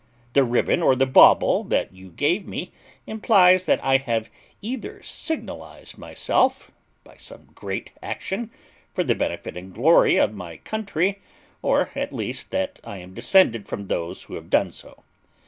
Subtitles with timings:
[0.33, 2.71] The ribbon or the bauble that you gave me
[3.05, 6.71] implies that I have either signalised myself,
[7.03, 8.49] by some great action,
[8.95, 11.19] for the benefit and glory of my country,
[11.61, 15.03] or at least that I am descended from those who have done so.